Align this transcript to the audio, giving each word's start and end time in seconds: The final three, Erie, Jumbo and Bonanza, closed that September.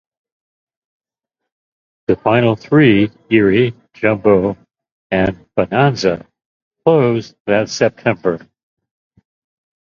The 2.07 2.15
final 2.15 2.55
three, 2.55 3.11
Erie, 3.29 3.75
Jumbo 3.93 4.57
and 5.11 5.45
Bonanza, 5.55 6.25
closed 6.83 7.35
that 7.45 7.69
September. 7.69 8.39